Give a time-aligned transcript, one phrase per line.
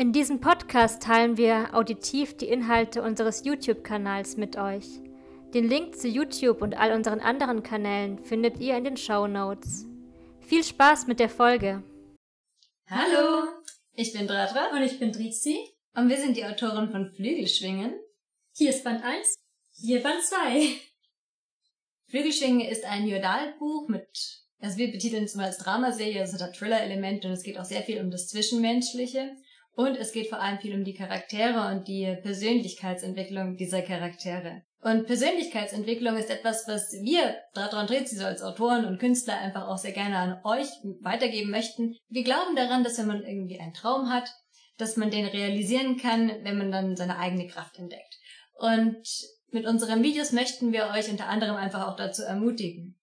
[0.00, 4.86] In diesem Podcast teilen wir auditiv die Inhalte unseres YouTube-Kanals mit euch.
[5.52, 9.84] Den Link zu YouTube und all unseren anderen Kanälen findet ihr in den Show Notes.
[10.40, 11.82] Viel Spaß mit der Folge!
[12.88, 13.46] Hallo,
[13.92, 15.58] ich bin Dratra und ich bin Drizi
[15.94, 17.92] und wir sind die Autoren von Flügelschwingen.
[18.56, 19.34] Hier ist Band 1,
[19.82, 20.80] hier Band 2.
[22.08, 26.56] Flügelschwingen ist ein Jodal-Buch mit, also wir betiteln es mal als Dramaserie, also es hat
[26.56, 29.36] Thriller-Elemente und es geht auch sehr viel um das Zwischenmenschliche.
[29.80, 34.60] Und es geht vor allem viel um die Charaktere und die Persönlichkeitsentwicklung dieser Charaktere.
[34.82, 39.78] Und Persönlichkeitsentwicklung ist etwas, was wir, Dradron Trezi, so als Autoren und Künstler einfach auch
[39.78, 40.68] sehr gerne an euch
[41.00, 41.96] weitergeben möchten.
[42.10, 44.28] Wir glauben daran, dass wenn man irgendwie einen Traum hat,
[44.76, 48.18] dass man den realisieren kann, wenn man dann seine eigene Kraft entdeckt.
[48.58, 49.02] Und
[49.50, 53.00] mit unseren Videos möchten wir euch unter anderem einfach auch dazu ermutigen.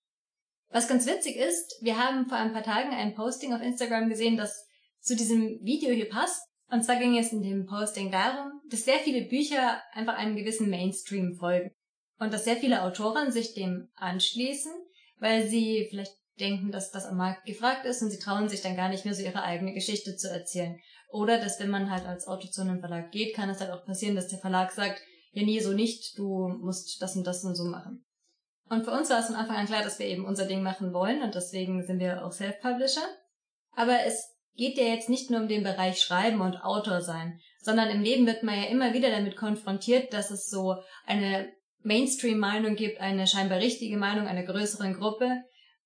[0.69, 4.37] Was ganz witzig ist, wir haben vor ein paar Tagen ein Posting auf Instagram gesehen,
[4.37, 4.67] das
[5.01, 6.43] zu diesem Video hier passt.
[6.69, 10.69] Und zwar ging es in dem Posting darum, dass sehr viele Bücher einfach einem gewissen
[10.69, 11.71] Mainstream folgen.
[12.19, 14.71] Und dass sehr viele Autoren sich dem anschließen,
[15.19, 18.75] weil sie vielleicht denken, dass das am Markt gefragt ist und sie trauen sich dann
[18.75, 20.79] gar nicht mehr so ihre eigene Geschichte zu erzählen.
[21.09, 23.85] Oder dass wenn man halt als Autor zu einem Verlag geht, kann es halt auch
[23.85, 25.01] passieren, dass der Verlag sagt,
[25.31, 28.05] ja nee, so nicht, du musst das und das und so machen.
[28.69, 30.93] Und für uns war es von Anfang an klar, dass wir eben unser Ding machen
[30.93, 33.07] wollen und deswegen sind wir auch Self-Publisher.
[33.75, 37.89] Aber es geht ja jetzt nicht nur um den Bereich Schreiben und Autor sein, sondern
[37.89, 41.47] im Leben wird man ja immer wieder damit konfrontiert, dass es so eine
[41.83, 45.43] Mainstream-Meinung gibt, eine scheinbar richtige Meinung einer größeren Gruppe.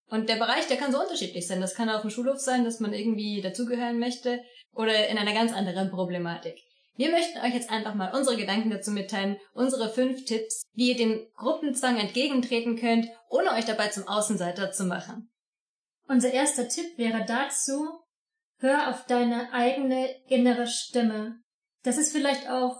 [0.10, 1.62] Und der Bereich, der kann so unterschiedlich sein.
[1.62, 4.42] Das kann auf dem Schulhof sein, dass man irgendwie dazugehören möchte
[4.74, 6.56] oder in einer ganz anderen Problematik.
[6.96, 10.98] Wir möchten euch jetzt einfach mal unsere Gedanken dazu mitteilen, unsere fünf Tipps, wie ihr
[10.98, 15.30] dem Gruppenzwang entgegentreten könnt, ohne euch dabei zum Außenseiter zu machen.
[16.08, 17.88] Unser erster Tipp wäre dazu,
[18.62, 21.42] hör auf deine eigene innere Stimme.
[21.84, 22.78] Das ist vielleicht auch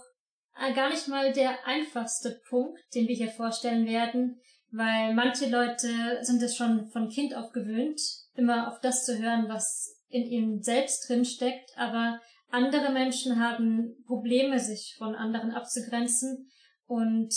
[0.74, 4.40] gar nicht mal der einfachste Punkt, den wir hier vorstellen werden,
[4.70, 8.00] weil manche Leute sind es schon von Kind auf gewöhnt,
[8.34, 13.96] immer auf das zu hören, was in ihnen selbst drin steckt, aber andere Menschen haben
[14.06, 16.50] Probleme, sich von anderen abzugrenzen
[16.86, 17.34] und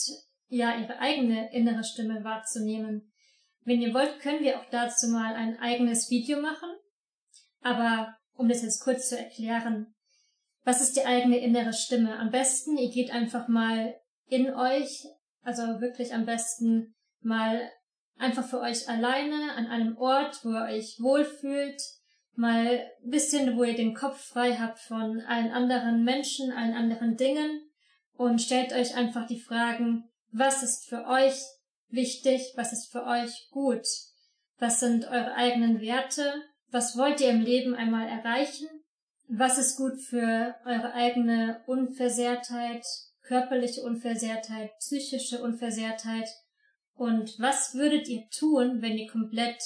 [0.48, 3.12] ja, ihre eigene innere Stimme wahrzunehmen.
[3.62, 6.70] Wenn ihr wollt, können wir auch dazu mal ein eigenes Video machen.
[7.62, 9.94] Aber um das jetzt kurz zu erklären,
[10.64, 12.18] was ist die eigene innere Stimme?
[12.18, 13.96] Am besten, ihr geht einfach mal
[14.28, 15.06] in euch,
[15.44, 17.70] also wirklich am besten mal
[18.18, 21.82] einfach für euch alleine an einem Ort, wo ihr euch wohlfühlt,
[22.36, 27.16] mal ein bisschen, wo ihr den Kopf frei habt von allen anderen Menschen, allen anderen
[27.16, 27.62] Dingen
[28.18, 31.40] und stellt euch einfach die Fragen, was ist für euch
[31.90, 33.86] wichtig, was ist für euch gut,
[34.58, 36.34] was sind eure eigenen Werte,
[36.72, 38.68] was wollt ihr im Leben einmal erreichen,
[39.28, 42.86] was ist gut für eure eigene Unversehrtheit,
[43.24, 46.28] körperliche Unversehrtheit, psychische Unversehrtheit
[46.94, 49.62] und was würdet ihr tun, wenn ihr komplett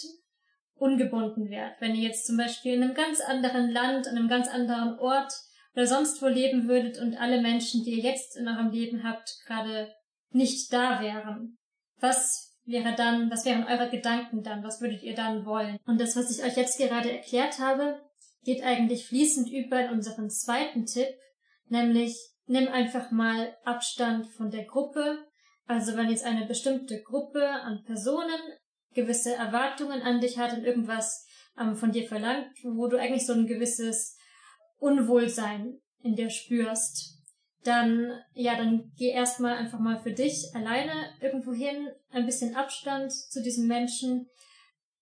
[0.75, 1.79] ungebunden wärt.
[1.81, 5.33] Wenn ihr jetzt zum Beispiel in einem ganz anderen Land, an einem ganz anderen Ort
[5.75, 9.29] oder sonst wo leben würdet und alle Menschen, die ihr jetzt in eurem Leben habt,
[9.45, 9.93] gerade
[10.31, 11.57] nicht da wären.
[11.99, 14.63] Was wäre dann, was wären eure Gedanken dann?
[14.63, 15.77] Was würdet ihr dann wollen?
[15.85, 17.99] Und das, was ich euch jetzt gerade erklärt habe,
[18.43, 21.09] geht eigentlich fließend über in unseren zweiten Tipp,
[21.67, 22.15] nämlich
[22.45, 25.19] nimm einfach mal Abstand von der Gruppe.
[25.67, 28.39] Also wenn jetzt eine bestimmte Gruppe an Personen
[28.93, 31.27] gewisse Erwartungen an dich hat und irgendwas
[31.59, 34.17] ähm, von dir verlangt, wo du eigentlich so ein gewisses
[34.79, 37.18] Unwohlsein in dir spürst,
[37.63, 43.11] dann, ja, dann geh erstmal einfach mal für dich alleine irgendwo hin, ein bisschen Abstand
[43.11, 44.29] zu diesem Menschen.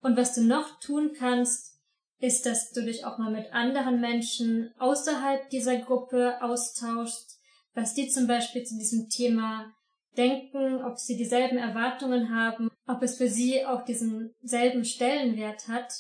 [0.02, 1.78] Und was du noch tun kannst,
[2.20, 7.40] ist, dass du dich auch mal mit anderen Menschen außerhalb dieser Gruppe austauschst,
[7.74, 9.72] was die zum Beispiel zu diesem Thema
[10.18, 15.94] denken, ob sie dieselben Erwartungen haben, ob es für sie auch diesen selben Stellenwert hat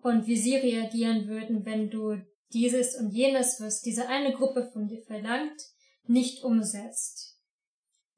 [0.00, 2.18] und wie sie reagieren würden, wenn du
[2.52, 5.60] dieses und jenes, was diese eine Gruppe von dir verlangt,
[6.08, 7.36] nicht umsetzt.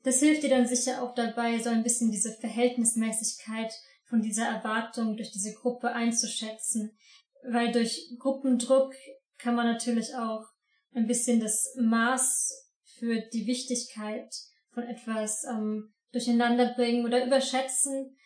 [0.02, 3.72] Das hilft dir dann sicher auch dabei, so ein bisschen diese Verhältnismäßigkeit
[4.04, 6.96] von dieser Erwartung durch diese Gruppe einzuschätzen,
[7.44, 8.94] weil durch Gruppendruck
[9.38, 10.46] kann man natürlich auch
[10.92, 12.52] ein bisschen das Maß
[12.98, 14.34] für die Wichtigkeit
[14.72, 18.16] von etwas ähm, durcheinander bringen oder überschätzen.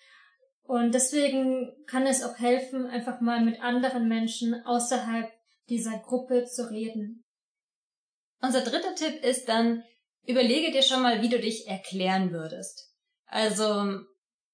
[0.62, 5.30] Und deswegen kann es auch helfen, einfach mal mit anderen Menschen außerhalb
[5.68, 7.23] dieser Gruppe zu reden.
[8.44, 9.82] Unser dritter Tipp ist dann,
[10.26, 12.90] überlege dir schon mal, wie du dich erklären würdest.
[13.24, 13.64] Also,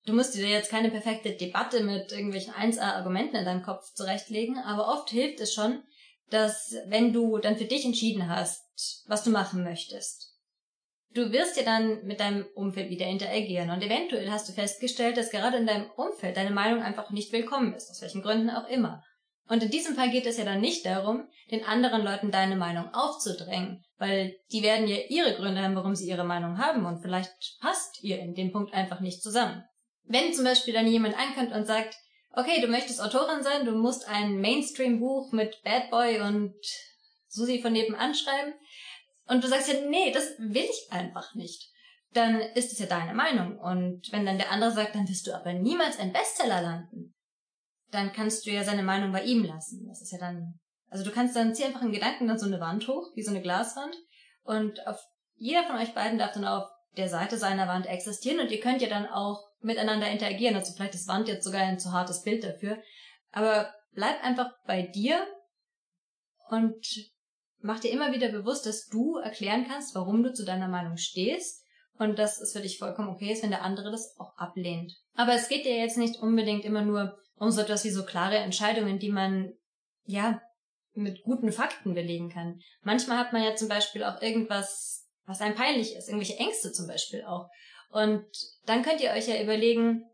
[0.06, 4.86] du musst dir jetzt keine perfekte Debatte mit irgendwelchen 1A-Argumenten in deinem Kopf zurechtlegen, aber
[4.88, 5.82] oft hilft es schon,
[6.30, 8.62] dass wenn du dann für dich entschieden hast,
[9.08, 10.38] was du machen möchtest,
[11.12, 15.30] du wirst ja dann mit deinem Umfeld wieder interagieren und eventuell hast du festgestellt, dass
[15.30, 19.02] gerade in deinem Umfeld deine Meinung einfach nicht willkommen ist, aus welchen Gründen auch immer.
[19.48, 22.94] Und in diesem Fall geht es ja dann nicht darum, den anderen Leuten deine Meinung
[22.94, 27.58] aufzudrängen, weil die werden ja ihre Gründe haben, warum sie ihre Meinung haben und vielleicht
[27.60, 29.64] passt ihr in dem Punkt einfach nicht zusammen.
[30.04, 31.96] Wenn zum Beispiel dann jemand einkommt und sagt,
[32.32, 36.54] okay, du möchtest Autorin sein, du musst ein Mainstream-Buch mit Bad Boy und
[37.26, 38.54] Susi von nebenan schreiben,
[39.30, 41.70] und du sagst ja, nee, das will ich einfach nicht,
[42.12, 43.58] dann ist es ja deine Meinung.
[43.60, 47.14] Und wenn dann der andere sagt, dann wirst du aber niemals ein Bestseller landen,
[47.90, 49.86] dann kannst du ja seine Meinung bei ihm lassen.
[49.88, 50.58] Das ist ja dann,
[50.88, 53.30] also du kannst dann, zieh einfach in Gedanken dann so eine Wand hoch, wie so
[53.30, 53.94] eine Glaswand,
[54.42, 55.00] und auf
[55.36, 58.82] jeder von euch beiden darf dann auf der Seite seiner Wand existieren und ihr könnt
[58.82, 60.56] ja dann auch miteinander interagieren.
[60.56, 62.78] Also vielleicht ist Wand jetzt sogar ein zu hartes Bild dafür.
[63.30, 65.24] Aber bleib einfach bei dir
[66.48, 66.84] und
[67.58, 71.64] mach dir immer wieder bewusst, dass du erklären kannst, warum du zu deiner Meinung stehst
[71.98, 74.92] und dass es für dich vollkommen okay ist, wenn der andere das auch ablehnt.
[75.14, 78.36] Aber es geht dir jetzt nicht unbedingt immer nur um so etwas wie so klare
[78.36, 79.52] Entscheidungen, die man,
[80.04, 80.40] ja,
[80.94, 82.60] mit guten Fakten belegen kann.
[82.82, 86.86] Manchmal hat man ja zum Beispiel auch irgendwas, was einem peinlich ist, irgendwelche Ängste zum
[86.86, 87.48] Beispiel auch.
[87.90, 88.24] Und
[88.66, 90.04] dann könnt ihr euch ja überlegen,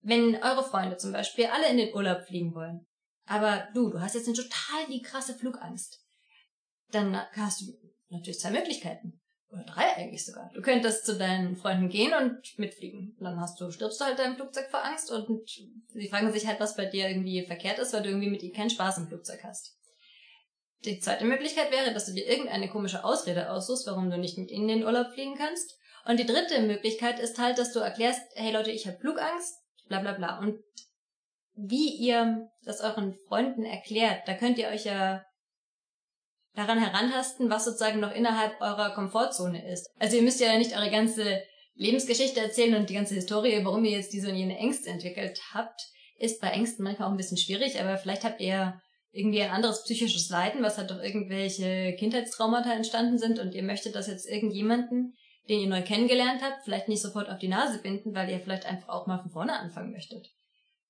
[0.00, 2.86] wenn eure Freunde zum Beispiel alle in den Urlaub fliegen wollen,
[3.26, 6.02] aber du, du hast jetzt eine total die krasse Flugangst
[6.92, 7.72] dann hast du
[8.08, 9.20] natürlich zwei Möglichkeiten.
[9.52, 10.50] Oder drei eigentlich sogar.
[10.54, 13.14] Du könntest zu deinen Freunden gehen und mitfliegen.
[13.20, 15.46] Dann hast du, stirbst du halt deinem Flugzeug vor Angst und
[15.88, 18.54] sie fragen sich halt, was bei dir irgendwie verkehrt ist, weil du irgendwie mit ihnen
[18.54, 19.76] keinen Spaß im Flugzeug hast.
[20.84, 24.50] Die zweite Möglichkeit wäre, dass du dir irgendeine komische Ausrede aussuchst, warum du nicht mit
[24.50, 25.78] ihnen in den Urlaub fliegen kannst.
[26.06, 29.54] Und die dritte Möglichkeit ist halt, dass du erklärst, hey Leute, ich habe Flugangst,
[29.88, 30.38] bla bla bla.
[30.38, 30.58] Und
[31.54, 35.24] wie ihr das euren Freunden erklärt, da könnt ihr euch ja
[36.54, 39.88] daran herantasten, was sozusagen noch innerhalb eurer Komfortzone ist.
[39.98, 41.42] Also ihr müsst ja nicht eure ganze
[41.74, 45.80] Lebensgeschichte erzählen und die ganze Historie, warum ihr jetzt diese und jene Ängste entwickelt habt,
[46.18, 49.82] ist bei Ängsten manchmal auch ein bisschen schwierig, aber vielleicht habt ihr irgendwie ein anderes
[49.84, 55.14] psychisches Leiden, was halt durch irgendwelche Kindheitstraumata entstanden sind und ihr möchtet das jetzt irgendjemanden,
[55.48, 58.66] den ihr neu kennengelernt habt, vielleicht nicht sofort auf die Nase binden, weil ihr vielleicht
[58.66, 60.28] einfach auch mal von vorne anfangen möchtet.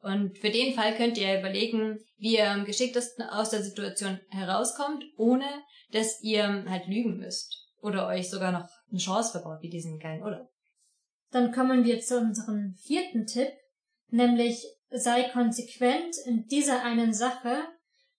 [0.02, 5.04] Und für den Fall könnt ihr überlegen, wie ihr am geschicktesten aus der Situation herauskommt,
[5.16, 5.46] ohne
[5.92, 7.56] dass ihr halt lügen müsst.
[7.80, 10.48] Oder euch sogar noch eine Chance verbaut, wie diesen geilen Urlaub.
[11.30, 13.48] Dann kommen wir zu unserem vierten Tipp,
[14.08, 17.62] nämlich sei konsequent in dieser einen Sache,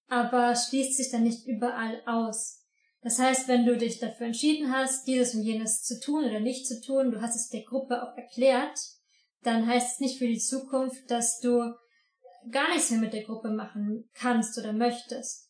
[0.08, 2.62] aber schließt sich dann nicht überall aus.
[3.02, 6.66] Das heißt, wenn du dich dafür entschieden hast, dieses und jenes zu tun oder nicht
[6.66, 8.80] zu tun, du hast es der Gruppe auch erklärt,
[9.44, 11.74] dann heißt es nicht für die Zukunft, dass du
[12.52, 15.50] gar nichts mehr mit der Gruppe machen kannst oder möchtest.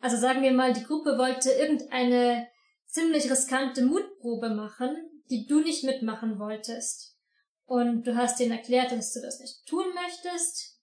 [0.00, 2.48] Also sagen wir mal, die Gruppe wollte irgendeine
[2.86, 4.96] ziemlich riskante Mutprobe machen,
[5.30, 7.16] die du nicht mitmachen wolltest.
[7.66, 10.78] Und du hast denen erklärt, dass du das nicht tun möchtest.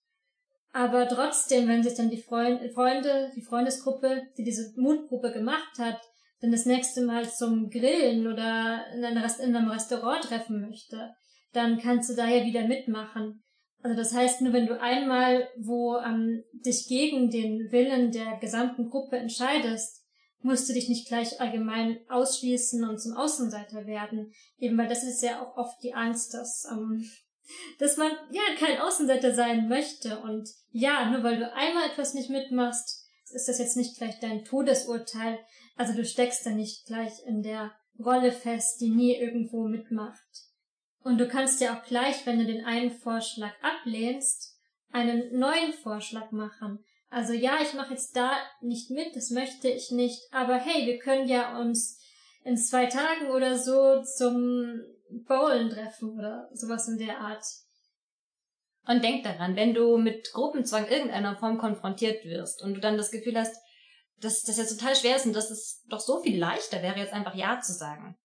[0.71, 5.99] Aber trotzdem, wenn sich dann die Freunde, die Freundesgruppe, die diese Mutprobe gemacht hat,
[6.41, 11.15] dann das nächste Mal zum Grillen oder in einem Restaurant treffen möchte,
[11.55, 13.43] dann kannst du da ja wieder mitmachen.
[13.81, 18.89] Also das heißt, nur wenn du einmal, wo ähm, dich gegen den Willen der gesamten
[18.89, 20.03] Gruppe entscheidest,
[20.39, 24.31] musst du dich nicht gleich allgemein ausschließen und zum Außenseiter werden.
[24.57, 27.03] Eben weil das ist ja auch oft die Angst, dass, ähm,
[27.79, 30.19] dass man ja kein Außenseiter sein möchte.
[30.19, 34.45] Und ja, nur weil du einmal etwas nicht mitmachst, ist das jetzt nicht gleich dein
[34.45, 35.39] Todesurteil.
[35.75, 37.71] Also du steckst da nicht gleich in der
[38.03, 40.44] Rolle fest, die nie irgendwo mitmacht.
[41.05, 44.57] Und du kannst ja auch gleich, wenn du den einen Vorschlag ablehnst,
[44.91, 46.83] einen neuen Vorschlag machen.
[47.11, 48.31] Also ja, ich mache jetzt da
[48.61, 52.01] nicht mit, das möchte ich nicht, aber hey, wir können ja uns
[52.43, 54.81] in zwei Tagen oder so zum
[55.27, 57.45] Bowlen treffen oder sowas in der Art.
[58.87, 63.11] Und denk daran, wenn du mit Gruppenzwang irgendeiner Form konfrontiert wirst und du dann das
[63.11, 63.55] Gefühl hast,
[64.21, 67.13] dass das jetzt total schwer ist und dass es doch so viel leichter wäre, jetzt
[67.13, 68.17] einfach Ja zu sagen,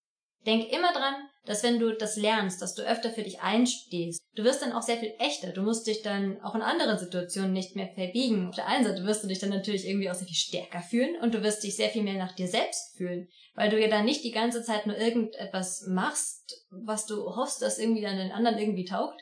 [0.47, 4.44] Denk immer dran, dass wenn du das lernst, dass du öfter für dich einstehst, du
[4.44, 5.52] wirst dann auch sehr viel echter.
[5.52, 8.49] Du musst dich dann auch in anderen Situationen nicht mehr verbiegen.
[8.49, 11.20] Auf der einen Seite wirst du dich dann natürlich irgendwie auch sehr viel stärker fühlen
[11.20, 14.04] und du wirst dich sehr viel mehr nach dir selbst fühlen, weil du ja dann
[14.04, 18.59] nicht die ganze Zeit nur irgendetwas machst, was du hoffst, dass irgendwie dann den anderen
[18.59, 19.20] irgendwie taugt,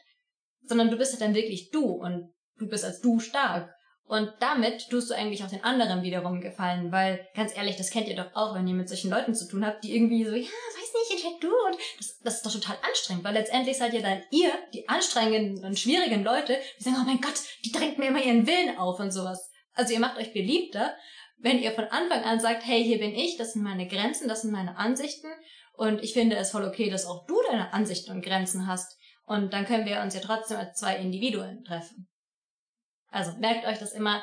[0.65, 3.75] sondern du bist ja dann wirklich du und du bist als du stark.
[4.09, 8.09] Und damit tust du eigentlich auch den anderen wiederum gefallen, weil ganz ehrlich, das kennt
[8.09, 10.47] ihr doch auch, wenn ihr mit solchen Leuten zu tun habt, die irgendwie so, ja,
[10.47, 14.01] weiß nicht, entscheid du und das, das ist doch total anstrengend, weil letztendlich seid ihr
[14.01, 17.35] dann ihr, die anstrengenden und schwierigen Leute, die sagen, oh mein Gott,
[17.67, 19.51] die drängt mir immer ihren Willen auf und sowas.
[19.75, 20.97] Also ihr macht euch beliebter,
[21.37, 24.41] wenn ihr von Anfang an sagt, hey, hier bin ich, das sind meine Grenzen, das
[24.41, 25.29] sind meine Ansichten
[25.75, 28.97] und ich finde es voll okay, dass auch du deine Ansichten und Grenzen hast.
[29.27, 32.09] Und dann können wir uns ja trotzdem als zwei Individuen treffen.
[33.11, 34.23] Also merkt euch das immer.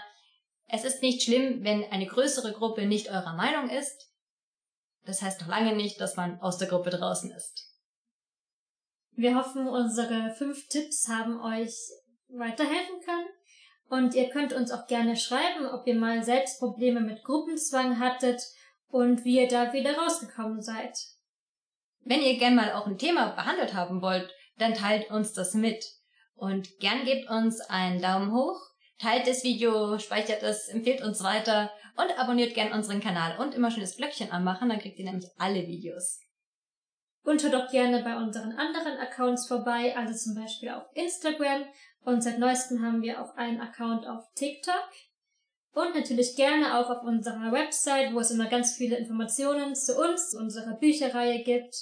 [0.68, 4.10] Es ist nicht schlimm, wenn eine größere Gruppe nicht eurer Meinung ist.
[5.06, 7.72] Das heißt noch lange nicht, dass man aus der Gruppe draußen ist.
[9.12, 11.74] Wir hoffen, unsere fünf Tipps haben euch
[12.28, 13.28] weiterhelfen können.
[13.88, 18.42] Und ihr könnt uns auch gerne schreiben, ob ihr mal selbst Probleme mit Gruppenzwang hattet
[18.88, 20.98] und wie ihr da wieder rausgekommen seid.
[22.02, 25.86] Wenn ihr gern mal auch ein Thema behandelt haben wollt, dann teilt uns das mit.
[26.34, 28.60] Und gern gebt uns einen Daumen hoch
[29.00, 33.70] Teilt das Video, speichert es, empfiehlt uns weiter und abonniert gern unseren Kanal und immer
[33.70, 36.22] schön das Glöckchen anmachen, dann kriegt ihr nämlich alle Videos.
[37.24, 41.66] Und schaut doch gerne bei unseren anderen Accounts vorbei, also zum Beispiel auf Instagram
[42.06, 44.90] und seit neuestem haben wir auch einen Account auf TikTok.
[45.74, 50.32] Und natürlich gerne auch auf unserer Website, wo es immer ganz viele Informationen zu uns,
[50.32, 51.76] zu unserer Bücherreihe gibt.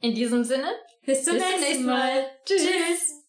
[0.00, 0.70] In diesem Sinne,
[1.06, 2.22] bis zum, bis nächsten, nächsten Mal.
[2.22, 2.30] Mal.
[2.44, 3.23] Tschüss.